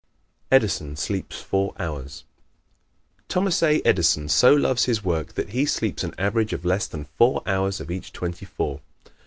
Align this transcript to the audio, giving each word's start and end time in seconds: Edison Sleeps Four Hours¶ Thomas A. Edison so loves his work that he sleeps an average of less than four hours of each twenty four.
Edison 0.51 0.95
Sleeps 0.95 1.43
Four 1.43 1.75
Hours¶ 1.77 2.23
Thomas 3.27 3.61
A. 3.61 3.83
Edison 3.85 4.29
so 4.29 4.51
loves 4.51 4.85
his 4.85 5.03
work 5.03 5.33
that 5.33 5.49
he 5.49 5.63
sleeps 5.63 6.03
an 6.03 6.15
average 6.17 6.53
of 6.53 6.65
less 6.65 6.87
than 6.87 7.05
four 7.05 7.43
hours 7.45 7.79
of 7.79 7.91
each 7.91 8.11
twenty 8.11 8.45
four. 8.47 8.81